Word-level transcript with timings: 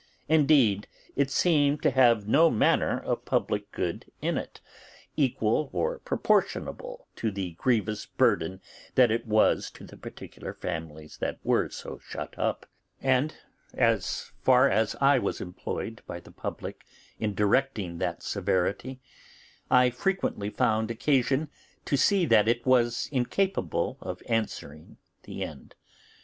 Indeed 0.27 0.87
it 1.15 1.29
seemed 1.29 1.83
to 1.83 1.91
have 1.91 2.27
no 2.27 2.49
manner 2.49 2.99
of 3.01 3.23
public 3.23 3.71
good 3.71 4.11
in 4.19 4.35
it, 4.35 4.59
equal 5.15 5.69
or 5.71 5.99
proportionable 5.99 7.05
to 7.17 7.29
the 7.29 7.51
grievous 7.51 8.07
burden 8.07 8.61
that 8.95 9.11
it 9.11 9.27
was 9.27 9.69
to 9.69 9.83
the 9.83 9.95
particular 9.97 10.55
families 10.55 11.17
that 11.17 11.37
were 11.43 11.69
so 11.69 11.99
shut 11.99 12.33
up; 12.39 12.65
and, 12.99 13.35
as 13.75 14.31
far 14.41 14.67
as 14.71 14.95
I 14.99 15.19
was 15.19 15.39
employed 15.39 16.01
by 16.07 16.19
the 16.19 16.31
public 16.31 16.83
in 17.19 17.35
directing 17.35 17.99
that 17.99 18.23
severity, 18.23 18.99
I 19.69 19.91
frequently 19.91 20.49
found 20.49 20.89
occasion 20.89 21.47
to 21.85 21.95
see 21.95 22.25
that 22.25 22.47
it 22.47 22.65
was 22.65 23.07
incapable 23.11 23.99
of 24.01 24.23
answering 24.27 24.97
the 25.25 25.43
end. 25.43 25.75